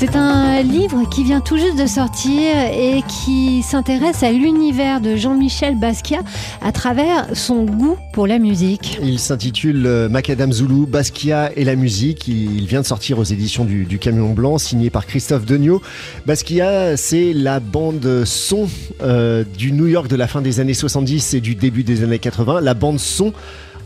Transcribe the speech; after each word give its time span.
C'est 0.00 0.16
un 0.16 0.62
livre 0.62 1.06
qui 1.10 1.24
vient 1.24 1.42
tout 1.42 1.58
juste 1.58 1.78
de 1.78 1.84
sortir 1.84 2.56
et 2.72 3.02
qui 3.06 3.62
s'intéresse 3.62 4.22
à 4.22 4.32
l'univers 4.32 5.02
de 5.02 5.14
Jean-Michel 5.14 5.78
Basquiat 5.78 6.22
à 6.62 6.72
travers 6.72 7.36
son 7.36 7.64
goût 7.64 7.98
pour 8.14 8.26
la 8.26 8.38
musique. 8.38 8.98
Il 9.02 9.18
s'intitule 9.18 9.84
euh, 9.84 10.08
Macadam 10.08 10.54
Zulu, 10.54 10.86
Basquiat 10.86 11.50
et 11.54 11.64
la 11.64 11.76
musique. 11.76 12.28
Il 12.28 12.64
vient 12.64 12.80
de 12.80 12.86
sortir 12.86 13.18
aux 13.18 13.24
éditions 13.24 13.66
du, 13.66 13.98
Camion 13.98 14.32
Blanc, 14.32 14.56
signé 14.56 14.88
par 14.88 15.04
Christophe 15.04 15.44
Degnaud. 15.44 15.82
Basquiat, 16.24 16.96
c'est 16.96 17.34
la 17.34 17.60
bande 17.60 18.24
son 18.24 18.70
euh, 19.02 19.44
du 19.58 19.70
New 19.70 19.86
York 19.86 20.08
de 20.08 20.16
la 20.16 20.28
fin 20.28 20.40
des 20.40 20.60
années 20.60 20.72
70 20.72 21.34
et 21.34 21.42
du 21.42 21.56
début 21.56 21.82
des 21.82 22.04
années 22.04 22.18
80. 22.18 22.62
La 22.62 22.72
bande 22.72 22.98
son 22.98 23.34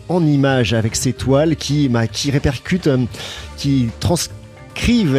en 0.08 0.24
images 0.24 0.74
avec 0.74 0.94
ses 0.94 1.12
toiles 1.12 1.56
qui, 1.56 1.88
bah, 1.88 2.06
qui 2.06 2.30
répercutent, 2.30 2.86
euh, 2.86 2.98
qui 3.56 3.88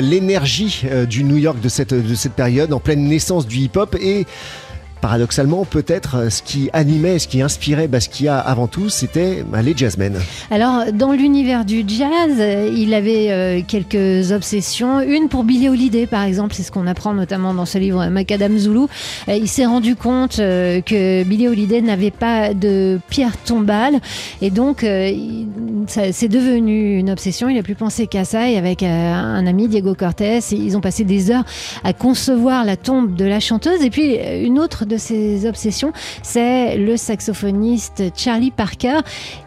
l'énergie 0.02 0.84
euh, 0.86 1.06
du 1.06 1.24
New 1.24 1.38
York 1.38 1.60
de 1.60 1.70
cette 1.70 2.34
période, 2.34 2.74
en 2.74 2.80
pleine 2.80 3.04
naissance 3.04 3.48
du 3.48 3.58
hip-hop. 3.58 3.96
Et 4.00 4.26
paradoxalement, 5.06 5.66
peut-être 5.66 6.16
euh, 6.16 6.30
ce 6.32 6.42
qui 6.42 6.72
animait, 6.74 7.20
ce 7.20 7.28
qui 7.28 7.44
inspirait 7.44 7.88
Basquiat 7.88 8.40
avant 8.40 8.66
tout, 8.66 8.90
c'était 8.90 9.44
bah, 9.48 9.62
les 9.62 9.78
jazzmen. 9.78 10.18
Alors, 10.50 10.92
dans 10.92 11.12
l'univers 11.12 11.64
du 11.64 11.84
jazz, 11.88 12.38
euh, 12.40 12.74
il 12.76 12.92
avait 12.92 13.28
euh, 13.30 13.62
quelques 13.68 14.32
obsessions. 14.32 15.02
Une 15.02 15.30
pour 15.30 15.44
Billy 15.44 15.70
Holiday, 15.70 16.08
par 16.08 16.24
exemple, 16.24 16.56
c'est 16.56 16.64
ce 16.64 16.72
qu'on 16.72 16.88
apprend 16.88 17.14
notamment 17.14 17.54
dans 17.54 17.68
ce 17.68 17.78
livre 17.78 18.04
Macadam 18.08 18.58
Zulu. 18.58 18.88
il 19.28 19.48
s'est 19.48 19.68
rendu 19.68 19.96
compte 19.96 20.38
que 20.38 21.24
Billy 21.24 21.48
Holiday 21.48 21.82
n'avait 21.82 22.10
pas 22.10 22.56
de 22.56 23.00
pierre 23.08 23.38
tombale 23.38 24.00
et 24.42 24.50
donc 24.50 24.84
c'est 25.88 26.28
devenu 26.28 26.98
une 26.98 27.12
obsession. 27.12 27.48
Il 27.48 27.58
n'a 27.58 27.64
plus 27.64 27.76
pensé 27.76 28.08
qu'à 28.08 28.26
ça 28.26 28.50
et 28.50 28.58
avec 28.58 28.82
un 28.82 29.46
ami, 29.46 29.68
Diego 29.68 29.94
Cortés, 29.94 30.40
ils 30.52 30.76
ont 30.76 30.82
passé 30.82 31.04
des 31.04 31.30
heures 31.30 31.46
à 31.84 31.94
concevoir 31.94 32.66
la 32.66 32.76
tombe 32.76 33.16
de 33.16 33.26
la 33.26 33.40
chanteuse 33.40 33.84
et 33.84 33.90
puis 33.90 34.16
une 34.16 34.60
autre 34.60 34.86
de 34.86 34.95
ses 34.98 35.48
obsessions, 35.48 35.92
c'est 36.22 36.78
le 36.78 36.98
saxophoniste 36.98 38.04
Charlie 38.16 38.52
Parker. 38.52 39.00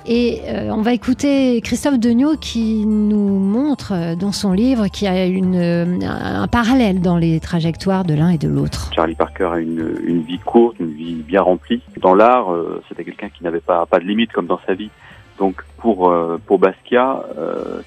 Et 0.06 0.40
euh, 0.46 0.70
on 0.70 0.82
va 0.82 0.92
écouter 0.92 1.60
Christophe 1.60 1.98
Degnaud 1.98 2.36
qui 2.36 2.86
nous 2.86 3.38
montre 3.38 3.92
euh, 3.92 4.14
dans 4.14 4.32
son 4.32 4.52
livre 4.52 4.88
qu'il 4.88 5.06
y 5.06 5.10
a 5.10 5.26
une, 5.26 5.56
euh, 5.56 5.98
un 6.02 6.48
parallèle 6.48 7.00
dans 7.00 7.16
les 7.16 7.40
trajectoires 7.40 8.04
de 8.04 8.14
l'un 8.14 8.30
et 8.30 8.38
de 8.38 8.48
l'autre. 8.48 8.90
Charlie 8.94 9.14
Parker 9.14 9.50
a 9.52 9.58
une, 9.58 10.22
vie 10.22 10.38
courte, 10.38 10.78
une 10.80 10.92
vie 10.92 11.14
bien 11.14 11.42
remplie. 11.42 11.82
Dans 12.00 12.14
l'art, 12.14 12.48
c'était 12.88 13.04
quelqu'un 13.04 13.28
qui 13.28 13.44
n'avait 13.44 13.60
pas, 13.60 13.86
pas 13.86 13.98
de 13.98 14.04
limite 14.04 14.32
comme 14.32 14.46
dans 14.46 14.60
sa 14.66 14.74
vie. 14.74 14.90
Donc 15.38 15.62
pour 15.78 16.12
pour 16.46 16.58
Basquiat, 16.58 17.24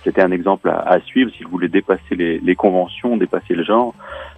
c'était 0.04 0.22
un 0.22 0.32
exemple 0.32 0.70
à, 0.70 0.80
à 0.80 1.00
suivre 1.02 1.32
s'il 1.32 1.48
voulait 1.48 1.68
dépasser 1.68 2.16
les, 2.16 2.40
les, 2.40 2.56
conventions, 2.56 3.18
dépasser 3.18 3.56
le 3.56 3.64
genre 3.64 3.94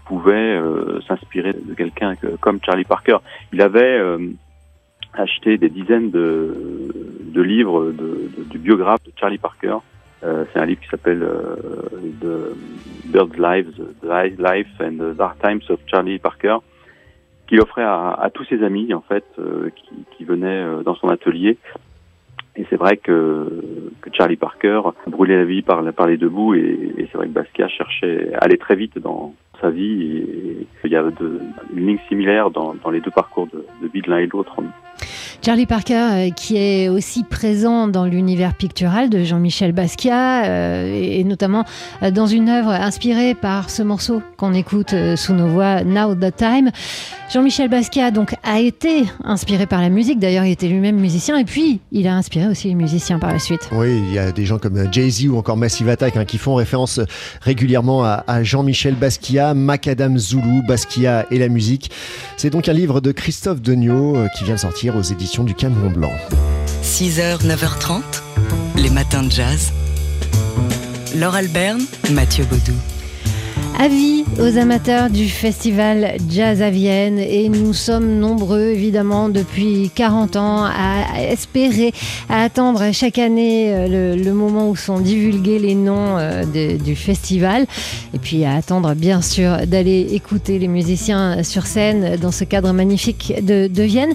pouvait 0.06 0.34
euh, 0.34 1.02
s'inspirer 1.08 1.54
de 1.54 1.74
quelqu'un 1.74 2.16
comme 2.40 2.60
Charlie 2.64 2.84
Parker. 2.84 3.18
Il 3.52 3.62
avait 3.62 3.98
euh, 4.00 4.20
acheté 5.14 5.58
des 5.58 5.70
dizaines 5.70 6.12
de, 6.12 6.92
de 7.24 7.42
livres 7.42 7.92
de, 7.92 8.30
du 8.50 8.58
biographe 8.58 9.04
de 9.04 9.12
Charlie 9.20 9.38
Parker. 9.38 9.78
Euh, 10.24 10.46
c'est 10.52 10.60
un 10.60 10.66
livre 10.66 10.82
qui 10.82 10.88
s'appelle 10.88 11.26
The 12.22 13.12
Bird's 13.12 13.38
Lives, 13.38 13.74
The 14.02 14.40
Life 14.40 14.68
and 14.80 14.98
the 14.98 15.16
Dark 15.16 15.40
Times 15.42 15.62
of 15.70 15.80
Charlie 15.88 16.20
Parker, 16.20 16.58
qu'il 17.48 17.60
offrait 17.60 17.84
à, 17.84 18.12
à, 18.12 18.30
tous 18.30 18.46
ses 18.46 18.64
amis 18.64 18.94
en 18.94 19.02
fait 19.02 19.26
qui, 19.76 20.06
qui 20.16 20.24
venaient 20.24 20.84
dans 20.84 20.96
son 20.96 21.10
atelier. 21.10 21.58
Et 22.56 22.66
c'est 22.70 22.76
vrai 22.76 22.98
que, 22.98 23.62
Charlie 24.12 24.36
Parker 24.36 24.82
brûlait 25.08 25.38
la 25.38 25.46
vie 25.46 25.64
par, 25.64 25.84
par 25.94 26.08
les 26.08 26.18
deux 26.18 26.30
bouts 26.30 26.54
et, 26.54 26.94
et 26.98 27.08
c'est 27.12 27.18
vrai 27.18 27.28
que 27.28 27.34
Basquiat 27.34 27.68
cherchait 27.68 28.32
à 28.36 28.44
aller 28.44 28.58
très 28.58 28.76
vite 28.76 29.00
dans, 29.00 29.34
sa 29.64 29.72
vie. 29.72 30.02
Et 30.04 30.68
il 30.84 30.92
y 30.92 30.96
a 30.96 31.04
de, 31.04 31.40
une 31.76 31.88
ligne 31.88 32.00
similaire 32.10 32.52
dans, 32.52 32.76
dans 32.84 32.92
les 32.92 33.00
deux 33.00 33.12
parcours 33.12 33.48
de, 33.48 33.66
de 33.82 33.88
vie 33.92 34.02
de 34.02 34.10
l'un 34.10 34.20
et 34.20 34.28
de 34.28 34.32
l'autre. 34.32 34.56
Charlie 35.46 35.66
Parker, 35.66 35.94
euh, 35.96 36.30
qui 36.30 36.56
est 36.56 36.88
aussi 36.88 37.26
présent 37.26 37.90
dans 37.90 38.06
l'univers 38.06 38.54
pictural 38.54 39.10
de 39.10 39.26
Jean-Michel 39.26 39.74
Basquiat, 39.74 40.46
euh, 40.46 40.86
et 40.94 41.26
notamment 41.26 41.66
euh, 42.02 42.12
dans 42.12 42.28
une 42.28 42.48
œuvre 42.48 42.70
inspirée 42.70 43.36
par 43.36 43.70
ce 43.70 43.84
morceau 43.84 44.22
qu'on 44.38 44.54
écoute 44.54 44.96
sous 45.18 45.34
nos 45.34 45.48
voix, 45.48 45.84
Now 45.84 46.16
the 46.16 46.34
Time. 46.34 46.70
Jean-Michel 47.30 47.68
Basquiat 47.68 48.12
donc 48.12 48.36
a 48.44 48.62
été 48.62 49.04
inspiré 49.26 49.66
par 49.66 49.82
la 49.82 49.90
musique. 49.90 50.20
D'ailleurs, 50.20 50.46
il 50.46 50.52
était 50.52 50.68
lui-même 50.68 50.98
musicien 50.98 51.38
et 51.38 51.46
puis 51.46 51.82
il 51.92 52.08
a 52.08 52.16
inspiré 52.16 52.48
aussi 52.48 52.70
les 52.70 52.76
musiciens 52.76 53.20
par 53.20 53.34
la 53.34 53.40
suite. 53.40 53.70
Oui, 53.74 54.02
il 54.08 54.14
y 54.14 54.20
a 54.20 54.32
des 54.32 54.46
gens 54.46 54.60
comme 54.60 54.94
Jay-Z 54.94 55.28
ou 55.28 55.38
encore 55.38 55.58
Massive 55.58 55.90
Attack 55.90 56.16
hein, 56.16 56.26
qui 56.26 56.38
font 56.38 56.56
référence 56.56 57.02
régulièrement 57.42 58.06
à, 58.06 58.24
à 58.28 58.44
Jean-Michel 58.44 58.96
Basquiat, 58.96 59.53
Macadam 59.54 60.18
Zulu, 60.18 60.62
Basquiat 60.68 61.26
et 61.32 61.40
la 61.40 61.50
musique. 61.50 61.92
C'est 62.38 62.50
donc 62.50 62.70
un 62.70 62.74
livre 62.74 63.02
de 63.02 63.12
Christophe 63.12 63.62
Degnaud 63.62 64.18
qui 64.38 64.44
vient 64.44 64.56
de 64.56 64.60
sortir 64.60 64.96
aux 64.96 65.02
éditions 65.02 65.44
du 65.44 65.54
Cameroun 65.54 65.94
Blanc. 65.94 66.14
6h, 66.84 67.46
9h30, 67.46 68.02
les 68.78 68.90
matins 68.90 69.24
de 69.24 69.32
jazz. 69.32 69.72
Laure 71.16 71.36
Alberne, 71.36 71.82
Mathieu 72.12 72.44
Baudou. 72.46 72.74
Avis 73.80 74.24
aux 74.40 74.58
amateurs 74.58 75.10
du 75.10 75.28
festival 75.28 76.16
Jazz 76.30 76.62
à 76.62 76.70
Vienne. 76.70 77.20
Et 77.20 77.50
nous 77.50 77.74
sommes 77.74 78.20
nombreux 78.20 78.68
évidemment 78.70 79.30
depuis 79.30 79.92
40 79.94 80.36
ans 80.36 80.66
à 80.66 81.22
espérer, 81.22 81.94
à 82.30 82.44
attendre 82.44 82.92
chaque 82.94 83.18
année 83.18 83.74
euh, 83.74 84.16
le, 84.16 84.34
moment 84.34 84.70
où 84.70 84.76
sont 84.76 85.00
divulgués 85.00 85.60
les 85.60 85.76
noms 85.76 86.18
euh, 86.18 86.78
du 86.78 86.96
festival. 86.96 87.66
Et 88.14 88.20
puis 88.20 88.46
à 88.46 88.56
attendre 88.56 88.94
bien 88.94 89.22
sûr 89.22 89.68
d'aller 89.68 90.08
écouter 90.12 90.60
les 90.60 90.68
musiciens 90.68 91.44
sur 91.44 91.66
scène 91.66 92.18
dans 92.18 92.32
ce 92.32 92.44
cadre 92.44 92.72
magnifique 92.72 93.34
de, 93.42 93.68
de 93.68 93.84
Vienne. 93.84 94.14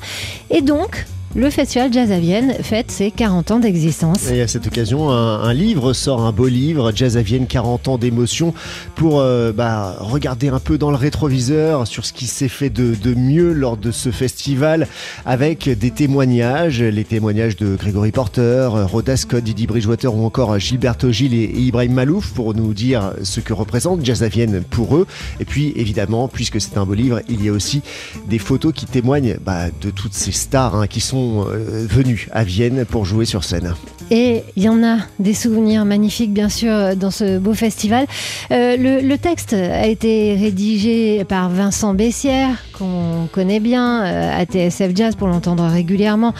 Et 0.50 0.62
donc 0.62 1.06
le 1.38 1.50
Festival 1.50 1.92
Jazz 1.92 2.10
à 2.10 2.18
Vienne 2.18 2.52
fête 2.62 2.90
ses 2.90 3.12
40 3.12 3.52
ans 3.52 3.58
d'existence. 3.60 4.28
Et 4.28 4.42
à 4.42 4.48
cette 4.48 4.66
occasion, 4.66 5.10
un, 5.10 5.54
livre 5.54 5.92
sort, 5.92 6.22
un 6.22 6.32
beau 6.32 6.48
livre, 6.48 6.90
Jazz 6.92 7.16
à 7.16 7.22
Vienne, 7.22 7.46
40 7.46 7.86
ans 7.86 7.96
d'émotion, 7.96 8.54
pour 8.96 9.20
euh, 9.20 9.52
bah, 9.52 9.94
regarder 10.00 10.48
un 10.48 10.58
peu 10.58 10.78
dans 10.78 10.90
le 10.90 10.96
rétroviseur 10.96 11.86
sur 11.86 12.04
ce 12.04 12.12
qui 12.12 12.26
s'est 12.26 12.48
fait 12.48 12.70
de, 12.70 13.14
mieux 13.14 13.52
lors 13.52 13.76
de 13.76 13.92
ce 13.92 14.10
festival, 14.10 14.88
avec 15.26 15.68
des 15.68 15.92
témoignages, 15.92 16.82
les 16.82 17.04
témoignages 17.04 17.54
de 17.54 17.76
Grégory 17.76 18.10
Porter, 18.10 18.68
Rhoda 18.72 19.16
Scott, 19.16 19.44
Didi 19.44 19.68
Bridgewater 19.68 20.12
ou 20.12 20.26
encore 20.26 20.58
Gilberto 20.58 21.12
Gil 21.12 21.34
et, 21.34 21.52
Ibrahim 21.56 21.92
Malouf 21.92 22.32
pour 22.32 22.52
nous 22.52 22.74
dire 22.74 23.12
ce 23.22 23.38
que 23.38 23.52
représente 23.52 24.04
Jazz 24.04 24.24
à 24.24 24.28
Vienne 24.28 24.64
pour 24.68 24.96
eux. 24.96 25.06
Et 25.38 25.44
puis 25.44 25.72
évidemment, 25.76 26.26
puisque 26.26 26.60
c'est 26.60 26.78
un 26.78 26.84
beau 26.84 26.94
livre, 26.94 27.20
il 27.28 27.44
y 27.44 27.48
a 27.48 27.52
aussi 27.52 27.82
des 28.28 28.40
photos 28.40 28.72
qui 28.72 28.86
témoignent 28.86 29.36
bah, 29.44 29.66
de 29.80 29.90
toutes 29.90 30.14
ces 30.14 30.32
stars 30.32 30.74
hein, 30.74 30.88
qui 30.88 31.00
sont 31.00 31.27
euh, 31.28 31.86
venus 31.88 32.28
à 32.32 32.44
Vienne 32.44 32.84
pour 32.84 33.04
jouer 33.04 33.24
sur 33.24 33.44
scène. 33.44 33.74
Et 34.10 34.42
il 34.56 34.62
y 34.62 34.68
en 34.68 34.82
a 34.82 34.98
des 35.18 35.34
souvenirs 35.34 35.84
magnifiques, 35.84 36.32
bien 36.32 36.48
sûr, 36.48 36.96
dans 36.96 37.10
ce 37.10 37.38
beau 37.38 37.52
festival. 37.52 38.06
Euh, 38.50 38.76
le, 38.78 39.16
texte 39.18 39.52
a 39.52 39.86
été 39.86 40.34
rédigé 40.34 41.24
par 41.24 41.50
Vincent 41.50 41.92
Bessière, 41.92 42.50
qu'on 42.72 43.28
connaît 43.30 43.60
bien 43.60 44.04
euh, 44.04 44.40
à 44.40 44.44
TSF 44.44 44.92
Jazz 44.94 45.16
pour 45.16 45.28
l'entendre 45.28 45.64
régulièrement, 45.64 46.32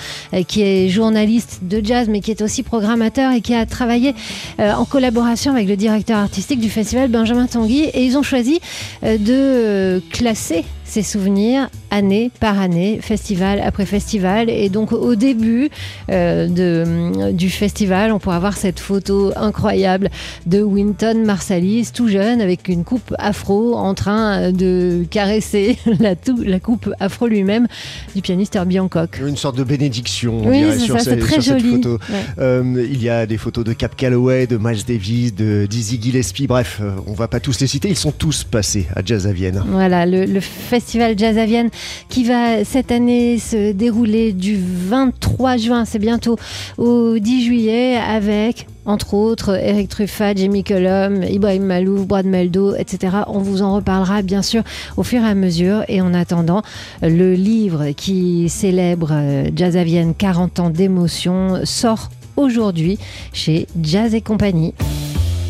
qui 0.47 0.63
est 0.63 0.89
journaliste 0.89 1.61
de 1.63 1.85
jazz, 1.85 2.09
mais 2.09 2.21
qui 2.21 2.31
est 2.31 2.41
aussi 2.41 2.63
programmateur 2.63 3.33
et 3.33 3.41
qui 3.41 3.55
a 3.55 3.67
travaillé 3.67 4.15
en 4.59 4.85
collaboration 4.85 5.53
avec 5.53 5.69
le 5.69 5.77
directeur 5.77 6.19
artistique 6.19 6.61
du 6.61 6.71
festival, 6.71 7.11
Benjamin 7.11 7.47
Tanguy. 7.47 7.85
Et 7.93 8.05
ils 8.05 8.17
ont 8.17 8.23
choisi 8.23 8.61
de 9.03 10.01
classer 10.11 10.65
ces 10.89 11.03
souvenirs 11.03 11.69
année 11.91 12.31
par 12.41 12.59
année, 12.59 12.99
festival 13.03 13.61
après 13.61 13.87
festival. 13.87 14.49
Et 14.51 14.69
donc 14.69 14.93
au 14.93 15.15
début 15.15 15.69
euh, 16.11 16.49
de, 16.49 17.33
du 17.33 17.51
festival, 17.51 18.13
on 18.13 18.19
pourra 18.19 18.39
voir 18.41 18.57
cette 18.57 18.81
photo 18.81 19.33
incroyable 19.37 20.11
de 20.47 20.63
Winton 20.63 21.25
Marsalis, 21.25 21.91
tout 21.93 22.09
jeune, 22.09 22.41
avec 22.41 22.69
une 22.69 22.85
coupe 22.85 23.15
afro, 23.19 23.77
en 23.77 23.95
train 23.95 24.51
de 24.53 25.05
caresser 25.11 25.79
la, 26.01 26.15
la 26.45 26.61
coupe 26.61 26.91
afro 27.01 27.27
lui-même 27.27 27.67
du 28.15 28.23
pianiste 28.23 28.57
Herbie 28.57 28.81
Hancock. 28.81 29.21
Une 29.27 29.37
sorte 29.37 29.57
de 29.57 29.65
bénédiction, 29.65 30.41
on 30.45 30.51
dirait, 30.51 30.79
sur, 30.79 30.99
cette, 31.01 31.21
très 31.21 31.41
joli. 31.41 31.71
photo. 31.77 31.99
Euh, 32.39 32.87
il 32.91 33.03
y 33.03 33.11
a 33.11 33.27
des 33.27 33.37
photos 33.37 33.65
de 33.65 33.73
Cap 33.75 33.95
Calloway, 33.95 34.47
de 34.47 34.57
Miles 34.57 34.85
Davis, 34.87 35.35
de 35.35 35.67
Dizzy 35.69 36.01
Gillespie, 36.01 36.47
bref, 36.47 36.79
euh, 36.81 36.93
on 37.07 37.13
va 37.13 37.29
pas 37.29 37.41
tous 37.41 37.61
les 37.61 37.67
citer, 37.67 37.89
ils 37.89 37.97
sont 37.97 38.13
tous 38.13 38.45
passés 38.45 38.87
à 38.97 39.03
Jazz 39.05 39.27
à 39.27 39.33
Vienne. 39.33 39.63
Voilà, 39.69 40.07
le, 40.07 40.25
le 40.25 40.41
festival 40.41 40.78
Jazz 41.17 41.39
à 41.39 41.47
Vienne 41.47 41.71
qui 42.09 42.25
va 42.25 42.65
cette 42.65 42.93
année 42.93 43.39
se 43.39 43.73
dérouler 43.73 44.33
du 44.33 44.59
23 44.59 45.57
juin, 45.57 45.85
c'est 45.85 45.99
bientôt, 45.99 46.37
au 46.77 47.19
10 47.19 47.45
juillet 47.45 47.97
avec 47.97 48.67
entre 48.89 49.15
autres 49.15 49.55
Eric 49.55 49.91
Truffat, 49.91 50.35
Jamie 50.35 50.65
Cullum, 50.65 51.23
Ibrahim 51.23 51.65
Malouf, 51.65 52.07
Brad 52.07 52.25
Meldo, 52.25 52.75
etc. 52.75 53.19
On 53.27 53.39
vous 53.39 53.61
en 53.63 53.75
reparlera 53.77 54.23
bien 54.23 54.41
sûr 54.41 54.63
au 54.97 55.03
fur 55.03 55.23
et 55.23 55.27
à 55.27 55.35
mesure. 55.35 55.85
Et 55.89 56.01
en 56.01 56.15
attendant, 56.15 56.63
le 57.03 57.35
livre 57.35 57.91
qui 57.91 58.49
célèbre 58.49 59.11
euh, 59.13 59.51
Jazz 59.55 59.77
à 59.77 59.85
Vienne 59.85 60.15
40 60.15 60.61
ans 60.61 60.71
d'émotion 60.71 61.61
sort 61.65 62.09
aujourd'hui 62.37 62.99
chez 63.33 63.67
Jazz 63.83 64.15
et 64.15 64.23
compagnie. 64.23 64.73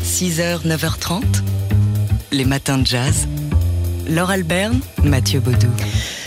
6h, 0.03 0.67
9h30, 0.67 1.23
les 2.31 2.45
matins 2.45 2.77
de 2.77 2.85
jazz. 2.85 3.27
Laure 4.09 4.31
Alberne, 4.31 4.79
Mathieu 5.03 5.39
Baudou. 5.39 5.67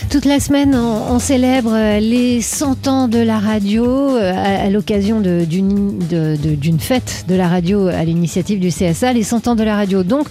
Toute 0.09 0.25
la 0.25 0.39
semaine, 0.39 0.75
on, 0.75 1.19
célèbre 1.19 1.99
les 1.99 2.41
100 2.41 2.87
ans 2.87 3.07
de 3.07 3.17
la 3.17 3.39
radio 3.39 3.85
euh, 4.15 4.65
à, 4.65 4.69
l'occasion 4.69 5.19
d'une 5.19 6.79
fête 6.79 7.25
de 7.27 7.35
la 7.35 7.47
radio 7.47 7.87
à 7.87 8.03
l'initiative 8.03 8.59
du 8.59 8.69
CSA, 8.69 9.13
les 9.13 9.23
100 9.23 9.47
ans 9.47 9.55
de 9.55 9.63
la 9.63 9.75
radio 9.75 10.03
donc, 10.03 10.27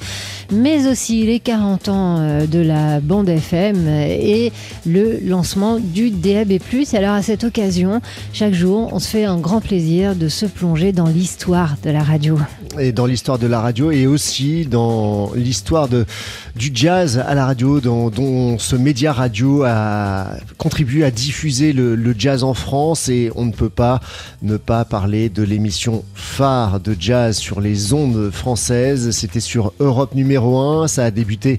mais 0.52 0.86
aussi 0.86 1.24
les 1.24 1.40
40 1.40 1.88
ans 1.88 2.18
euh, 2.18 2.46
de 2.46 2.58
la 2.58 3.00
bande 3.00 3.28
FM 3.28 3.88
et 3.88 4.52
le 4.86 5.18
lancement 5.24 5.78
du 5.78 6.10
DAB+. 6.10 6.58
Alors 6.92 7.14
à 7.14 7.22
cette 7.22 7.44
occasion, 7.44 8.00
chaque 8.32 8.54
jour, 8.54 8.90
on 8.92 8.98
se 8.98 9.08
fait 9.08 9.24
un 9.24 9.38
grand 9.38 9.60
plaisir 9.60 10.14
de 10.14 10.28
se 10.28 10.46
plonger 10.46 10.92
dans 10.92 11.06
l'histoire 11.06 11.76
de 11.82 11.90
la 11.90 12.02
radio. 12.02 12.38
Et 12.78 12.92
dans 12.92 13.06
l'histoire 13.06 13.38
de 13.38 13.46
la 13.46 13.60
radio 13.60 13.90
et 13.90 14.06
aussi 14.06 14.66
dans 14.66 15.32
l'histoire 15.34 15.88
du 15.88 16.70
jazz 16.74 17.18
à 17.18 17.34
la 17.34 17.46
radio, 17.46 17.80
dont, 17.80 18.10
dont 18.10 18.58
ce 18.58 18.76
média 18.76 19.12
radio 19.12 19.62
a 19.64 20.26
contribué 20.58 21.04
à 21.04 21.10
diffuser 21.10 21.72
le, 21.72 22.14
jazz 22.18 22.44
en 22.44 22.54
France 22.54 23.08
et 23.08 23.30
on 23.36 23.46
ne 23.46 23.52
peut 23.52 23.70
pas 23.70 24.00
ne 24.42 24.56
pas 24.56 24.84
parler 24.84 25.28
de 25.28 25.42
l'émission 25.42 26.04
phare 26.14 26.78
de 26.80 26.94
jazz 26.98 27.38
sur 27.38 27.60
les 27.60 27.94
ondes 27.94 28.30
françaises. 28.30 29.10
C'était 29.12 29.40
sur 29.40 29.72
Europe 29.80 30.14
numéro 30.14 30.41
1, 30.46 30.88
ça 30.88 31.04
a 31.04 31.10
débuté 31.10 31.58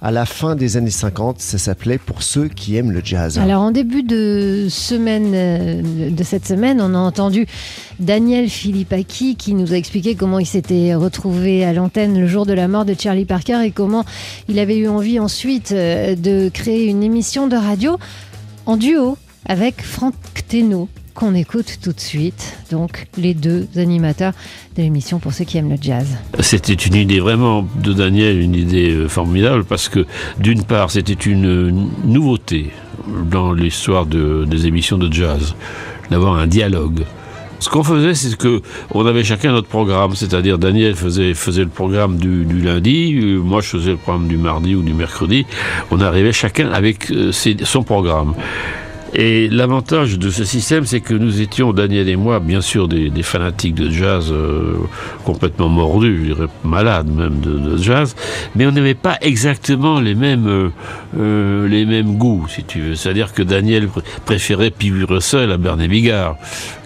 à 0.00 0.10
la 0.10 0.26
fin 0.26 0.54
des 0.54 0.76
années 0.76 0.90
50, 0.90 1.40
ça 1.40 1.58
s'appelait 1.58 1.98
Pour 1.98 2.22
ceux 2.22 2.48
qui 2.48 2.76
aiment 2.76 2.90
le 2.90 3.00
jazz. 3.02 3.38
Alors 3.38 3.62
en 3.62 3.70
début 3.70 4.02
de 4.02 4.66
semaine 4.68 5.32
euh, 5.34 6.10
de 6.10 6.22
cette 6.22 6.46
semaine, 6.46 6.80
on 6.80 6.94
a 6.94 6.98
entendu 6.98 7.46
Daniel 8.00 8.48
Philippaki 8.48 9.36
qui 9.36 9.54
nous 9.54 9.72
a 9.72 9.76
expliqué 9.76 10.14
comment 10.14 10.38
il 10.38 10.46
s'était 10.46 10.94
retrouvé 10.94 11.64
à 11.64 11.72
l'antenne 11.72 12.20
le 12.20 12.26
jour 12.26 12.46
de 12.46 12.52
la 12.52 12.68
mort 12.68 12.84
de 12.84 12.94
Charlie 12.98 13.24
Parker 13.24 13.62
et 13.64 13.70
comment 13.70 14.04
il 14.48 14.58
avait 14.58 14.76
eu 14.76 14.88
envie 14.88 15.18
ensuite 15.18 15.72
euh, 15.72 16.14
de 16.16 16.48
créer 16.48 16.86
une 16.86 17.02
émission 17.02 17.46
de 17.48 17.56
radio 17.56 17.98
en 18.66 18.76
duo 18.76 19.16
avec 19.46 19.82
Franck 19.82 20.14
Teno 20.48 20.88
qu'on 21.14 21.34
écoute 21.34 21.78
tout 21.82 21.92
de 21.92 22.00
suite. 22.00 22.56
Donc, 22.70 23.06
les 23.16 23.34
deux 23.34 23.68
animateurs 23.76 24.32
de 24.76 24.82
l'émission 24.82 25.18
pour 25.18 25.32
ceux 25.32 25.44
qui 25.44 25.58
aiment 25.58 25.70
le 25.70 25.78
jazz. 25.80 26.06
C'était 26.40 26.74
une 26.74 26.96
idée 26.96 27.20
vraiment 27.20 27.66
de 27.82 27.92
Daniel, 27.92 28.40
une 28.40 28.54
idée 28.54 28.90
euh, 28.90 29.08
formidable 29.08 29.64
parce 29.64 29.88
que 29.88 30.06
d'une 30.38 30.64
part, 30.64 30.90
c'était 30.90 31.12
une 31.12 31.90
nouveauté 32.04 32.70
dans 33.30 33.52
l'histoire 33.52 34.06
de, 34.06 34.44
des 34.44 34.66
émissions 34.66 34.98
de 34.98 35.12
jazz, 35.12 35.54
d'avoir 36.10 36.34
un 36.34 36.46
dialogue. 36.46 37.04
Ce 37.60 37.68
qu'on 37.70 37.84
faisait, 37.84 38.14
c'est 38.14 38.36
que 38.36 38.60
on 38.90 39.06
avait 39.06 39.24
chacun 39.24 39.52
notre 39.52 39.68
programme, 39.68 40.14
c'est-à-dire 40.14 40.58
Daniel 40.58 40.94
faisait, 40.94 41.32
le 41.32 41.68
programme 41.68 42.18
du, 42.18 42.44
du, 42.44 42.60
lundi, 42.60 43.14
euh, 43.14 43.38
moi 43.38 43.60
je 43.60 43.68
faisais 43.68 43.92
le 43.92 43.96
programme 43.96 44.28
du 44.28 44.36
mardi 44.36 44.74
ou 44.74 44.82
du 44.82 44.92
mercredi. 44.92 45.46
On 45.90 46.00
arrivait 46.00 46.32
chacun 46.32 46.70
avec 46.72 47.10
euh, 47.10 47.32
son 47.32 47.82
programme. 47.82 48.34
Et 49.16 49.48
l'avantage 49.48 50.18
de 50.18 50.28
ce 50.28 50.42
système, 50.42 50.86
c'est 50.86 51.00
que 51.00 51.14
nous 51.14 51.40
étions, 51.40 51.72
Daniel 51.72 52.08
et 52.08 52.16
moi, 52.16 52.40
bien 52.40 52.60
sûr, 52.60 52.88
des, 52.88 53.10
fanatiques 53.22 53.76
de 53.76 53.88
jazz 53.88 54.32
euh, 54.32 54.74
complètement 55.24 55.68
mordus, 55.68 56.18
je 56.20 56.34
dirais 56.34 56.48
malades 56.64 57.08
même 57.08 57.38
de, 57.40 57.76
jazz, 57.76 58.16
mais 58.56 58.66
on 58.66 58.72
n'avait 58.72 58.94
pas 58.94 59.16
exactement 59.20 60.00
les 60.00 60.16
mêmes, 60.16 60.48
euh, 60.48 60.68
euh, 61.16 61.68
les 61.68 61.86
mêmes 61.86 62.16
goûts, 62.16 62.46
si 62.48 62.64
tu 62.64 62.80
veux. 62.80 62.94
C'est-à-dire 62.96 63.32
que 63.32 63.42
Daniel 63.42 63.88
préférait 64.24 64.70
Pivy 64.70 65.04
Russell 65.04 65.52
à 65.52 65.58
Bernie 65.58 65.86
Bigard. 65.86 66.36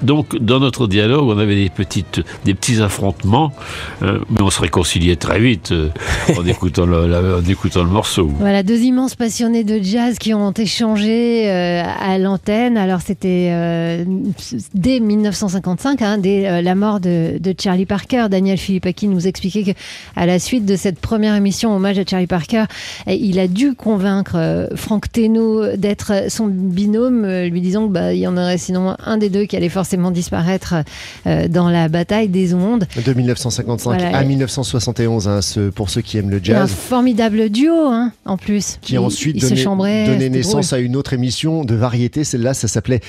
Donc, 0.02 0.36
dans 0.36 0.60
notre 0.60 0.86
dialogue, 0.86 1.24
on 1.24 1.38
avait 1.38 1.56
des, 1.56 1.70
petites, 1.70 2.20
des 2.44 2.52
petits 2.52 2.82
affrontements, 2.82 3.52
mais 4.02 4.42
on 4.42 4.50
se 4.50 4.60
réconciliait 4.60 5.16
très 5.16 5.40
vite 5.40 5.72
en, 6.36 6.44
écoutant 6.46 6.84
le, 6.84 7.38
en 7.38 7.48
écoutant 7.48 7.84
le 7.84 7.90
morceau. 7.90 8.30
Voilà, 8.38 8.62
deux 8.62 8.80
immenses 8.80 9.14
passionnés 9.14 9.64
de 9.64 9.82
jazz 9.82 10.18
qui 10.18 10.34
ont 10.34 10.52
échangé 10.52 11.48
à 11.48 12.17
l'antenne. 12.18 12.76
Alors 12.76 13.00
c'était 13.00 13.50
euh, 13.52 14.04
dès 14.74 15.00
1955, 15.00 16.02
hein, 16.02 16.18
dès 16.18 16.48
euh, 16.48 16.62
la 16.62 16.74
mort 16.74 17.00
de, 17.00 17.38
Charlie 17.58 17.86
Parker. 17.86 18.26
Daniel 18.30 18.58
Philippaki 18.58 19.08
nous 19.08 19.26
expliquait 19.26 19.64
que 19.64 19.78
à 20.16 20.26
la 20.26 20.38
suite 20.38 20.64
de 20.64 20.76
cette 20.76 21.00
première 21.00 21.34
émission 21.34 21.74
hommage 21.74 21.98
à 21.98 22.04
Charlie 22.04 22.26
Parker, 22.26 22.64
il 23.06 23.38
a 23.38 23.48
dû 23.48 23.74
convaincre 23.74 24.36
euh, 24.36 24.68
Franck 24.74 25.10
Teno 25.10 25.76
d'être 25.76 26.30
son 26.30 26.46
binôme, 26.46 27.26
lui 27.44 27.60
disant 27.60 27.84
qu'il 27.84 27.92
bah, 27.92 28.14
y 28.14 28.26
en 28.26 28.36
aurait 28.36 28.58
sinon 28.58 28.96
un 29.04 29.16
des 29.16 29.30
deux 29.30 29.44
qui 29.44 29.56
allait 29.56 29.68
forcément 29.68 30.10
disparaître 30.10 30.74
dans 31.24 31.68
la 31.68 31.88
bataille 31.88 32.28
des 32.28 32.54
ondes. 32.54 32.86
De 33.04 33.12
1955 33.12 34.00
à 34.02 34.24
1971, 34.24 35.28
hein, 35.28 35.40
pour 35.74 35.90
ceux 35.90 36.00
qui 36.00 36.18
aiment 36.18 36.30
le 36.30 36.40
jazz. 36.42 36.58
Un 36.58 36.66
formidable 36.66 37.48
duo, 37.48 37.72
hein, 37.74 38.12
en 38.24 38.36
plus. 38.36 38.78
Qui 38.82 38.98
ensuite 38.98 39.38
donné, 39.40 40.28
naissance 40.30 40.72
à 40.72 40.78
une 40.78 40.96
autre 40.96 41.12
émission 41.12 41.64
de 41.64 41.74
variété 41.74 42.07
celle-là, 42.24 42.54
ça 42.54 42.68
s'appelait 42.68 43.00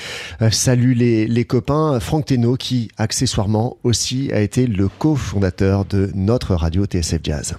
euh, 0.42 0.50
Salut 0.50 0.94
les, 0.94 1.44
copains. 1.44 1.98
Franck 2.00 2.26
Teno, 2.26 2.56
qui 2.56 2.90
accessoirement 2.96 3.76
aussi 3.82 4.30
a 4.32 4.40
été 4.40 4.66
le 4.66 4.88
cofondateur 4.88 5.84
de 5.84 6.10
notre 6.14 6.54
radio 6.54 6.84
TSF 6.84 7.20
Jazz. 7.22 7.56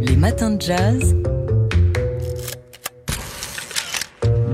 Les 0.00 0.16
matins 0.16 0.50
de 0.50 0.62
jazz. 0.62 1.14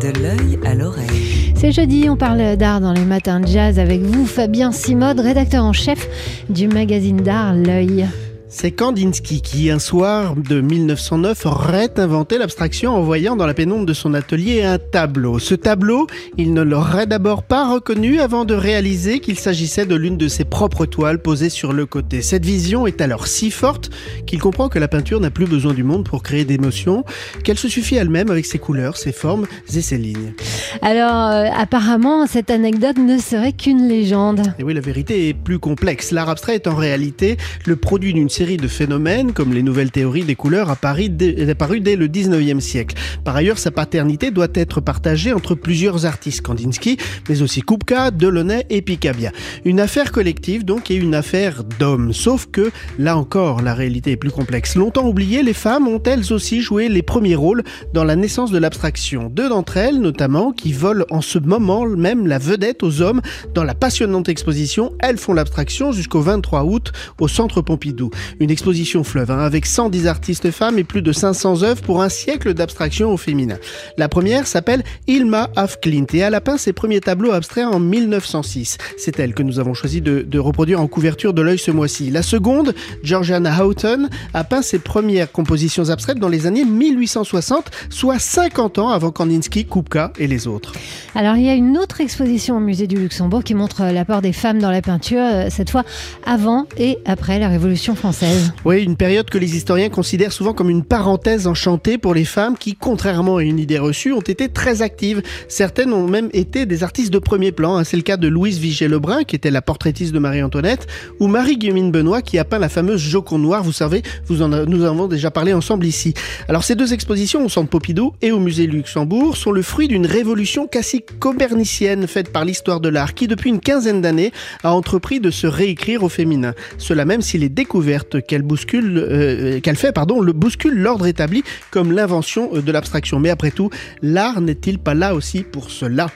De 0.01 0.23
l'œil 0.23 0.59
à 0.65 0.75
l'oreille. 0.75 1.55
C'est 1.57 1.73
jeudi, 1.73 2.09
on 2.09 2.17
parle 2.17 2.57
d'art 2.57 2.81
dans 2.81 2.93
les 2.93 3.05
matins 3.05 3.41
de 3.41 3.47
jazz 3.47 3.81
avec 3.81 4.01
vous, 4.01 4.27
Fabien 4.27 4.71
Simode, 4.71 5.19
rédacteur 5.19 5.65
en 5.65 5.73
chef 5.73 6.07
du 6.49 6.69
magazine 6.69 7.17
d'art 7.17 7.55
L'œil. 7.55 8.07
C'est 8.51 8.71
Kandinsky 8.71 9.43
qui, 9.43 9.71
un 9.71 9.79
soir 9.79 10.35
de 10.35 10.63
1909, 10.63 11.45
aurait 11.45 12.01
inventé 12.01 12.39
l'abstraction 12.39 12.97
en 12.97 13.03
voyant 13.03 13.37
dans 13.37 13.47
la 13.47 13.53
pénombre 13.53 13.85
de 13.85 13.93
son 13.93 14.15
atelier 14.15 14.63
un 14.63 14.79
tableau. 14.79 15.39
Ce 15.39 15.55
tableau, 15.55 16.07
il 16.39 16.55
ne 16.55 16.63
l'aurait 16.63 17.07
d'abord 17.07 17.43
pas 17.43 17.71
reconnu 17.71 18.21
avant 18.21 18.47
de 18.47 18.55
réaliser 18.55 19.21
qu'il 19.21 19.39
s'agissait 19.39 19.85
de 19.85 19.95
l'une 19.95 20.17
de 20.17 20.29
ses 20.29 20.47
propres 20.47 20.87
toiles 20.87 21.21
posées 21.21 21.51
sur 21.51 21.75
le 21.75 21.85
côté. 21.85 22.23
Cette 22.23 22.47
vision 22.47 22.87
est 22.87 23.03
alors 23.03 23.27
si 23.27 23.51
forte 23.51 23.91
qu'il 24.27 24.41
comprend 24.41 24.71
que 24.71 24.79
la 24.79 24.89
peinture 24.89 25.21
n'a 25.21 25.31
plus 25.31 25.47
besoin 25.47 25.75
du 25.75 25.85
monde 25.85 26.09
pour 26.09 26.23
créer 26.23 26.47
d'émotions, 26.47 27.05
qu'elle 27.45 27.59
se 27.59 27.69
suffit 27.69 27.97
elle-même 27.97 28.31
avec 28.31 28.47
ses 28.47 28.59
couleurs, 28.59 28.97
ses 28.97 29.13
formes 29.13 29.47
et 29.75 29.83
ses 29.83 29.99
lignes. 29.99 30.33
Alors, 30.81 31.27
euh, 31.27 31.51
apparemment, 31.55 32.27
cette 32.27 32.51
anecdote 32.51 32.97
ne 32.97 33.19
serait 33.19 33.53
qu'une 33.53 33.87
légende. 33.89 34.41
Et 34.59 34.65
oui, 34.65 34.73
la 34.73 34.81
vérité 34.81 35.29
est 35.29 35.35
plus 35.35 35.59
complexe. 35.59 36.13
L'art 36.13 36.31
abstrait 36.31 36.55
est 36.55 36.67
en 36.67 36.75
réalité 36.75 37.37
le 37.67 37.77
produit 37.77 38.15
d'une 38.15 38.31
série 38.39 38.57
de 38.57 38.69
phénomènes 38.69 39.33
comme 39.33 39.53
les 39.53 39.65
nouvelles 39.65 39.91
théories 39.91 40.23
des 40.23 40.37
couleurs 40.37 40.71
apparues 40.71 41.09
dès, 41.09 41.33
dès 41.33 41.97
le 41.97 42.07
19e 42.07 42.61
siècle. 42.61 42.95
Par 43.25 43.35
ailleurs, 43.35 43.59
sa 43.59 43.73
paternité 43.73 44.31
doit 44.31 44.47
être 44.55 44.81
partagée 44.81 45.33
entre 45.33 45.57
plusieurs 45.57 46.07
artistes, 46.07 46.43
Kandinsky, 46.43 46.99
mais 47.29 47.43
aussi 47.43 47.63
Kupka, 47.63 48.13
Delaunay 48.13 48.65
et 48.71 48.81
Picabia. 48.81 49.33
Une 49.65 49.81
affaire 49.81 50.13
collective 50.13 50.65
donc 50.65 50.89
et 50.93 50.95
une 50.95 51.17
affaire 51.17 51.65
d'hommes. 51.81 52.13
Sauf 52.13 52.47
que, 52.47 52.71
là 53.01 53.17
encore, 53.17 53.61
la 53.61 53.75
réalité 53.75 54.13
est 54.13 54.17
plus 54.17 54.31
complexe. 54.31 54.77
Longtemps 54.77 55.09
oubliées, 55.09 55.43
les 55.43 55.53
femmes 55.53 55.89
ont 55.89 56.03
elles 56.05 56.33
aussi 56.33 56.61
joué 56.61 56.89
les 56.89 57.03
premiers 57.03 57.35
rôles 57.35 57.65
dans 57.93 58.05
la 58.05 58.15
naissance 58.15 58.53
de 58.53 58.59
l'abstraction. 58.59 59.31
Deux 59.31 59.49
d'entre 59.49 59.79
elles, 59.79 59.99
notamment, 59.99 60.53
qui 60.53 60.73
volent 60.73 61.07
en 61.11 61.23
ce 61.23 61.41
moment 61.41 61.87
même 61.87 62.29
la 62.29 62.39
vedette 62.39 62.85
aux 62.85 63.03
hommes 63.03 63.21
dans 63.53 63.65
la 63.65 63.75
passionnante 63.75 64.29
exposition 64.29 64.93
Elles 65.01 65.19
font 65.19 65.33
l'abstraction 65.33 65.91
jusqu'au 65.91 66.21
23 66.21 66.63
août 66.63 66.93
au 67.19 67.27
Centre 67.27 67.63
Pompidou. 67.63 68.11
Une 68.41 68.51
exposition 68.51 69.05
fleuve, 69.05 69.31
hein, 69.31 69.39
avec 69.39 69.67
110 69.67 70.07
artistes 70.07 70.51
femmes 70.51 70.79
et 70.79 70.85
plus 70.85 71.03
de 71.03 71.13
500 71.13 71.63
œuvres 71.63 71.83
pour 71.83 72.03
un 72.03 72.09
siècle 72.09 72.55
d'abstraction 72.55 73.13
au 73.13 73.17
féminin. 73.17 73.57
La 73.97 74.09
première 74.09 74.47
s'appelle 74.47 74.83
Ilma 75.07 75.51
Afklint 75.57 76.07
et 76.13 76.19
elle 76.19 76.35
a 76.35 76.41
peint 76.41 76.59
ses 76.59 76.73
premiers 76.73 77.01
tableaux 77.01 77.33
abstraits 77.33 77.67
en 77.67 77.81
1906. 77.81 78.79
C'est 78.97 79.19
elle 79.19 79.35
que 79.35 79.43
nous 79.43 79.59
avons 79.59 79.75
choisi 79.75 80.01
de, 80.01 80.23
de 80.23 80.39
reproduire 80.39 80.81
en 80.81 80.87
couverture 80.87 81.35
de 81.35 81.43
l'œil 81.43 81.59
ce 81.59 81.71
mois-ci. 81.71 82.11
La 82.11 82.23
seconde, 82.23 82.75
Georgiana 83.03 83.65
Houghton, 83.65 84.09
a 84.35 84.45
peint 84.45 84.63
ses 84.63 84.79
premières 84.79 85.31
compositions 85.31 85.91
abstraites 85.91 86.19
dans 86.19 86.29
les 86.29 86.47
années 86.47 86.65
1860, 86.65 87.71
soit 87.91 88.19
50 88.19 88.79
ans 88.79 88.89
avant 88.91 89.11
Kandinsky, 89.11 89.65
Kupka 89.65 90.13
et 90.19 90.27
les 90.27 90.47
autres. 90.47 90.73
Alors 91.15 91.37
il 91.37 91.45
y 91.45 91.49
a 91.49 91.55
une 91.55 91.79
autre 91.79 92.01
exposition 92.01 92.57
au 92.57 92.61
musée 92.61 92.87
du 92.87 92.97
Luxembourg 92.97 93.45
qui 93.45 93.55
montre 93.55 93.85
l'apport 93.85 94.23
des 94.23 94.33
femmes 94.33 94.59
dans 94.59 94.71
la 94.71 94.83
peinture, 94.83 95.23
euh, 95.23 95.47
cette 95.51 95.71
fois 95.71 95.85
avant 96.27 96.67
et 96.77 96.99
après 97.05 97.39
la 97.39 97.49
Révolution 97.49 97.95
française. 97.95 98.18
Oui, 98.65 98.83
une 98.83 98.97
période 98.97 99.31
que 99.31 99.39
les 99.39 99.57
historiens 99.57 99.89
considèrent 99.89 100.33
souvent 100.33 100.53
comme 100.53 100.71
une 100.71 100.85
parenthèse 100.85 101.47
enchantée 101.47 101.99
pour 101.99 102.15
les 102.15 102.25
femmes 102.25 102.57
qui, 102.59 102.75
contrairement 102.75 103.37
à 103.37 103.43
une 103.43 103.59
idée 103.59 103.79
reçue, 103.79 104.13
ont 104.13 104.21
été 104.21 104.49
très 104.49 104.83
actives. 104.83 105.23
Certaines 105.49 105.93
ont 105.93 106.07
même 106.07 106.29
été 106.33 106.67
des 106.67 106.83
artistes 106.83 107.13
de 107.13 107.19
premier 107.19 107.53
plan. 107.53 107.77
Hein. 107.77 107.85
C'est 107.85 107.97
le 107.97 108.03
cas 108.03 108.17
de 108.17 108.29
Louise 108.29 108.59
Vigée-Lebrun, 108.59 109.25
qui 109.25 109.37
était 109.37 109.51
la 109.51 109.63
portraitiste 109.63 110.13
de 110.13 110.19
Marie-Antoinette, 110.19 110.87
ou 111.21 111.29
Marie-Guillemine 111.29 111.91
Benoît, 111.91 112.23
qui 112.23 112.39
a 112.39 112.45
peint 112.45 112.59
la 112.59 112.69
fameuse 112.69 113.01
Joconde 113.01 113.43
Noire. 113.43 113.63
Vous 113.63 113.73
savez, 113.73 114.03
nous 114.29 114.43
en 114.43 114.53
avons 114.53 115.07
déjà 115.07 115.31
parlé 115.31 115.53
ensemble 115.53 115.87
ici. 115.87 116.15
Alors, 116.49 116.65
ces 116.65 116.75
deux 116.75 116.93
expositions 116.93 117.45
au 117.45 117.49
Centre 117.49 117.71
Pompidou 117.71 118.13
et 118.23 118.33
au 118.33 118.39
Musée 118.39 118.67
Luxembourg 118.67 119.37
sont 119.37 119.53
le 119.53 119.63
fruit 119.63 119.89
d'une 119.89 120.07
révolution 120.07 120.67
quasi 120.67 121.03
copernicienne 121.19 122.07
faite 122.07 122.33
par 122.33 122.45
l'histoire 122.45 122.81
de 122.81 122.89
l'art, 122.89 123.15
qui, 123.15 123.29
depuis 123.29 123.51
une 123.51 123.61
quinzaine 123.61 124.01
d'années, 124.01 124.33
a 124.63 124.73
entrepris 124.73 125.21
de 125.21 125.31
se 125.31 125.47
réécrire 125.47 126.03
au 126.03 126.09
féminin. 126.09 126.55
Cela 126.79 127.05
même 127.05 127.23
si 127.23 127.39
les 127.39 127.49
découvertes 127.49 128.08
qu'elle 128.17 128.43
bouscule, 128.43 128.99
euh, 128.99 129.61
qu'elle 129.61 129.77
fait, 129.77 129.93
pardon, 129.93 130.21
le 130.21 130.33
bouscule 130.33 130.75
l'ordre 130.75 131.07
établi 131.07 131.45
comme 131.71 131.93
l'invention 131.93 132.51
de 132.53 132.73
l'abstraction. 132.73 133.21
Mais 133.21 133.31
après 133.31 133.51
tout, 133.51 133.71
l'art 134.03 134.41
n'est-il 134.41 134.79
pas 134.79 134.95
là 134.95 135.15
aussi 135.15 135.43
pour 135.43 135.71
cela? 135.71 136.11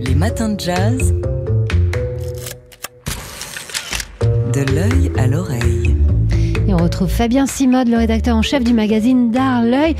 Les 0.00 0.14
matins 0.14 0.50
de 0.50 0.60
jazz. 0.60 1.14
De 4.52 4.60
l'œil 4.72 5.10
à 5.16 5.26
l'oreille. 5.26 6.03
On 6.74 6.82
retrouve 6.82 7.08
Fabien 7.08 7.46
Simode, 7.46 7.86
le 7.86 7.98
rédacteur 7.98 8.34
en 8.34 8.42
chef 8.42 8.64
du 8.64 8.72
magazine 8.72 9.30
D'Art 9.30 9.62
L'œil. 9.62 9.94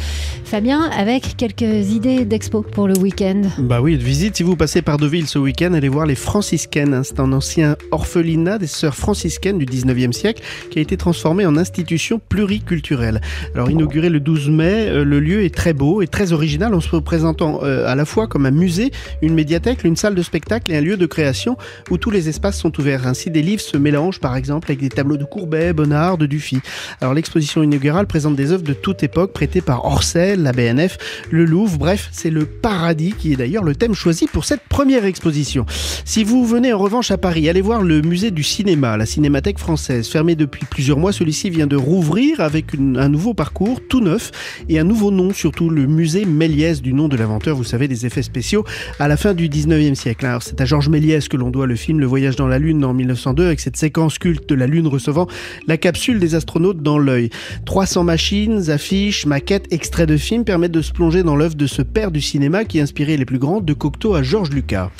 Fabien, 0.45 0.90
avec 0.90 1.37
quelques 1.37 1.93
idées 1.93 2.25
d'expo 2.25 2.62
pour 2.62 2.88
le 2.88 2.99
week-end. 2.99 3.43
Bah 3.59 3.81
oui, 3.81 3.97
de 3.97 4.02
visite. 4.02 4.37
Si 4.37 4.43
vous 4.43 4.57
passez 4.57 4.83
par 4.83 4.97
Deauville 4.97 5.28
ce 5.28 5.38
week-end, 5.38 5.73
allez 5.73 5.88
voir 5.88 6.04
les 6.04 6.16
franciscaines. 6.16 7.02
C'est 7.04 7.21
un 7.21 7.33
ancien 7.33 7.76
orphelinat 7.93 8.59
des 8.59 8.66
sœurs 8.66 8.97
franciscaines 8.97 9.59
du 9.59 9.66
19e 9.66 10.11
siècle 10.11 10.43
qui 10.73 10.81
a 10.81 10.83
été 10.83 10.97
transformé 10.97 11.47
en 11.47 11.57
institution 11.57 12.21
pluriculturelle. 12.28 13.21
Alors, 13.54 13.71
inauguré 13.71 14.09
le 14.09 14.19
12 14.19 14.50
mai, 14.50 14.88
euh, 14.88 15.04
le 15.04 15.21
lieu 15.21 15.45
est 15.45 15.54
très 15.54 15.75
beau 15.75 16.02
et 16.02 16.09
très 16.09 16.33
original 16.33 16.75
en 16.75 16.81
se 16.81 16.97
présentant 16.97 17.61
euh, 17.62 17.87
à 17.87 17.95
la 17.95 18.04
fois 18.04 18.26
comme 18.26 18.47
un 18.47 18.50
musée, 18.50 18.90
une 19.23 19.35
médiathèque, 19.35 19.85
une 19.85 19.97
salle 19.97 20.16
de 20.16 20.23
spectacle 20.23 20.73
et 20.73 20.76
un 20.76 20.81
lieu 20.81 20.97
de 20.97 21.07
création 21.07 21.57
où 21.90 21.99
tous 21.99 22.11
les 22.11 22.28
espaces 22.28 22.59
sont 22.59 22.81
ouverts. 22.81 23.07
Ainsi, 23.07 23.31
des 23.31 23.43
livres 23.43 23.62
se 23.62 23.76
mélangent 23.76 24.19
par 24.19 24.35
exemple 24.35 24.73
avec 24.73 24.81
des 24.81 24.88
tableaux 24.88 25.16
de 25.16 25.25
Courbet, 25.25 25.73
Bonnard, 25.73 26.19
de 26.19 26.26
Dufy. 26.26 26.61
Alors, 27.00 27.14
l'exposition 27.14 27.62
inaugurale 27.62 28.06
présente 28.06 28.37
des 28.37 28.52
œuvres 28.52 28.62
de 28.62 28.73
toute 28.73 29.02
époque 29.02 29.33
prêtées 29.33 29.61
par 29.61 29.85
Orsay, 29.85 30.37
la 30.37 30.52
BNF, 30.52 30.99
le 31.30 31.44
Louvre. 31.44 31.78
Bref, 31.78 32.09
c'est 32.12 32.30
le 32.30 32.47
paradis 32.47 33.14
qui 33.16 33.33
est 33.33 33.37
d'ailleurs 33.37 33.64
le 33.64 33.75
thème 33.75 33.94
choisi 33.94 34.26
pour 34.26 34.44
cette 34.44 34.62
première 34.62 35.04
exposition. 35.04 35.66
Si 36.04 36.25
vous 36.25 36.44
venez 36.44 36.73
en 36.73 36.78
revanche 36.78 37.11
à 37.11 37.18
Paris, 37.18 37.49
allez 37.49 37.61
voir 37.61 37.83
le 37.83 38.00
musée 38.02 38.30
du 38.30 38.42
cinéma, 38.42 38.97
la 38.97 39.06
Cinémathèque 39.06 39.59
française. 39.59 40.09
Fermé 40.09 40.35
depuis 40.35 40.64
plusieurs 40.64 40.99
mois, 40.99 41.12
celui-ci 41.12 41.50
vient 41.50 41.66
de 41.66 41.76
rouvrir 41.76 42.40
avec 42.40 42.75
un 42.75 43.09
nouveau 43.09 43.35
parcours 43.35 43.80
tout 43.88 44.00
neuf 44.00 44.30
et 44.68 44.78
un 44.78 44.85
nouveau 44.85 45.11
nom, 45.11 45.33
surtout 45.33 45.71
le 45.71 45.87
musée 45.87 46.25
Méliès, 46.25 46.80
du 46.83 46.92
nom 46.92 47.09
de 47.09 47.16
l'inventeur, 47.16 47.56
vous 47.56 47.64
savez, 47.64 47.88
des 47.88 48.06
effets 48.06 48.23
spéciaux 48.23 48.64
à 48.99 49.09
la 49.09 49.16
fin 49.16 49.35
du 49.35 49.49
19e 49.49 49.94
siècle. 49.94 50.26
Alors, 50.26 50.42
c'est 50.42 50.61
à 50.61 50.64
Georges 50.64 50.88
Méliès 50.88 51.28
que 51.28 51.37
l'on 51.37 51.50
doit 51.50 51.66
le 51.66 51.76
film 51.76 52.00
Le 52.00 52.06
Voyage 52.06 52.37
dans 52.37 52.47
la 52.47 52.59
Lune 52.59 52.85
en 52.85 52.94
1902 52.94 53.47
avec 53.47 53.61
cette 53.61 53.76
séquence 53.76 54.18
culte 54.18 54.49
de 54.49 54.54
la 54.54 54.66
Lune 54.66 54.87
recevant 54.87 55.26
la 55.66 55.76
capsule 55.76 56.18
des 56.18 56.35
astronautes 56.35 56.53
dans 56.61 56.99
l'œil. 56.99 57.30
300 57.66 58.04
machines, 58.04 58.70
affiches, 58.70 59.26
maquettes, 59.26 59.73
extraits 59.73 60.08
de 60.08 60.16
films 60.16 60.44
permettent 60.44 60.73
de 60.73 60.82
se 60.82 60.92
plonger 60.92 61.23
dans 61.23 61.37
l'œuvre 61.37 61.54
de 61.54 61.66
ce 61.66 61.82
père 61.82 62.11
du 62.11 62.20
cinéma 62.20 62.64
qui 62.64 62.80
a 62.80 62.82
inspiré 62.82 63.16
les 63.16 63.25
plus 63.25 63.38
grands, 63.38 63.61
de 63.61 63.73
Cocteau 63.73 64.14
à 64.14 64.23
Georges 64.23 64.50
Lucas. 64.50 64.90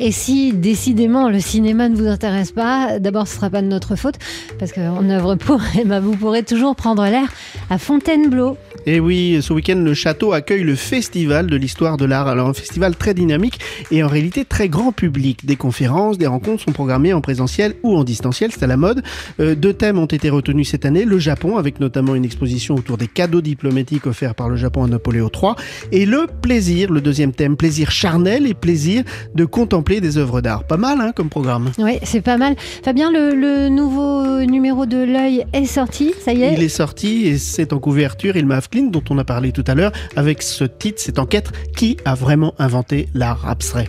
Et 0.00 0.12
si 0.12 0.52
décidément 0.52 1.28
le 1.28 1.40
cinéma 1.40 1.88
ne 1.88 1.96
vous 1.96 2.06
intéresse 2.06 2.52
pas, 2.52 2.98
d'abord 2.98 3.26
ce 3.26 3.34
ne 3.34 3.36
sera 3.36 3.50
pas 3.50 3.62
de 3.62 3.66
notre 3.66 3.96
faute, 3.96 4.16
parce 4.58 4.72
qu'en 4.72 5.08
œuvre 5.08 5.34
pour, 5.36 5.60
ben, 5.84 6.00
vous 6.00 6.16
pourrez 6.16 6.42
toujours 6.42 6.76
prendre 6.76 7.04
l'air 7.04 7.32
à 7.70 7.78
Fontainebleau. 7.78 8.56
Et 8.86 8.98
oui, 8.98 9.38
ce 9.40 9.52
week-end, 9.52 9.76
le 9.76 9.94
château 9.94 10.32
accueille 10.32 10.64
le 10.64 10.74
Festival 10.74 11.46
de 11.46 11.56
l'Histoire 11.56 11.96
de 11.96 12.04
l'Art. 12.04 12.26
Alors, 12.26 12.48
un 12.48 12.54
festival 12.54 12.96
très 12.96 13.14
dynamique 13.14 13.60
et 13.92 14.02
en 14.02 14.08
réalité 14.08 14.44
très 14.44 14.68
grand 14.68 14.90
public. 14.90 15.46
Des 15.46 15.54
conférences, 15.54 16.18
des 16.18 16.26
rencontres 16.26 16.64
sont 16.64 16.72
programmées 16.72 17.12
en 17.12 17.20
présentiel 17.20 17.74
ou 17.84 17.96
en 17.96 18.02
distanciel, 18.02 18.50
c'est 18.52 18.64
à 18.64 18.66
la 18.66 18.76
mode. 18.76 19.02
Euh, 19.38 19.54
deux 19.54 19.72
thèmes 19.72 19.98
ont 19.98 20.06
été 20.06 20.30
retenus 20.30 20.68
cette 20.68 20.84
année. 20.84 21.01
Le 21.04 21.18
Japon, 21.18 21.58
avec 21.58 21.78
notamment 21.78 22.14
une 22.14 22.24
exposition 22.24 22.74
autour 22.74 22.96
des 22.96 23.06
cadeaux 23.06 23.40
diplomatiques 23.40 24.06
offerts 24.06 24.34
par 24.34 24.48
le 24.48 24.56
Japon 24.56 24.84
à 24.84 24.88
Napoléon 24.88 25.30
III. 25.32 25.52
Et 25.92 26.06
le 26.06 26.26
plaisir, 26.26 26.90
le 26.90 27.00
deuxième 27.00 27.32
thème, 27.32 27.56
plaisir 27.56 27.90
charnel 27.90 28.46
et 28.46 28.54
plaisir 28.54 29.04
de 29.34 29.44
contempler 29.44 30.00
des 30.00 30.18
œuvres 30.18 30.40
d'art. 30.40 30.64
Pas 30.64 30.76
mal, 30.76 31.00
hein, 31.00 31.12
comme 31.14 31.28
programme. 31.28 31.70
Oui, 31.78 31.98
c'est 32.02 32.22
pas 32.22 32.36
mal. 32.36 32.56
Fabien, 32.84 33.10
le, 33.12 33.34
le 33.34 33.68
nouveau 33.68 34.40
numéro 34.44 34.86
de 34.86 34.98
l'œil 34.98 35.44
est 35.52 35.66
sorti, 35.66 36.12
ça 36.24 36.32
y 36.32 36.42
est? 36.42 36.54
Il 36.54 36.62
est 36.62 36.68
sorti 36.68 37.26
et 37.26 37.38
c'est 37.38 37.72
en 37.72 37.78
couverture. 37.78 38.36
Il 38.36 38.46
m'a 38.46 38.60
dont 38.90 39.02
on 39.10 39.18
a 39.18 39.24
parlé 39.24 39.52
tout 39.52 39.64
à 39.66 39.74
l'heure, 39.74 39.92
avec 40.16 40.42
ce 40.42 40.64
titre, 40.64 41.00
cette 41.00 41.18
enquête, 41.18 41.50
qui 41.76 41.96
a 42.04 42.14
vraiment 42.14 42.54
inventé 42.58 43.08
l'art 43.14 43.46
abstrait 43.46 43.88